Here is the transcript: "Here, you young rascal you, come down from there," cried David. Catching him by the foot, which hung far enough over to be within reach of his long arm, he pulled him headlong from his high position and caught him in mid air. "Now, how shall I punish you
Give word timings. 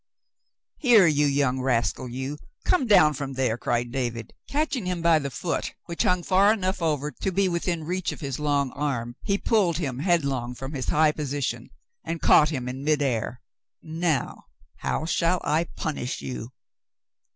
"Here, 0.79 1.05
you 1.05 1.27
young 1.27 1.61
rascal 1.61 2.09
you, 2.09 2.39
come 2.65 2.87
down 2.87 3.13
from 3.13 3.33
there," 3.33 3.55
cried 3.55 3.91
David. 3.91 4.33
Catching 4.49 4.87
him 4.87 5.03
by 5.03 5.19
the 5.19 5.29
foot, 5.29 5.75
which 5.85 6.01
hung 6.01 6.23
far 6.23 6.51
enough 6.51 6.81
over 6.81 7.11
to 7.11 7.31
be 7.31 7.47
within 7.47 7.83
reach 7.83 8.11
of 8.11 8.19
his 8.19 8.39
long 8.39 8.71
arm, 8.71 9.15
he 9.21 9.37
pulled 9.37 9.77
him 9.77 9.99
headlong 9.99 10.55
from 10.55 10.73
his 10.73 10.89
high 10.89 11.11
position 11.11 11.69
and 12.03 12.19
caught 12.19 12.49
him 12.49 12.67
in 12.67 12.83
mid 12.83 13.03
air. 13.03 13.41
"Now, 13.83 14.47
how 14.77 15.05
shall 15.05 15.39
I 15.43 15.65
punish 15.65 16.19
you 16.19 16.51